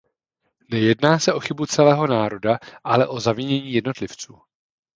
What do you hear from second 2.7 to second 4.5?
ale o zavinění jednotlivců.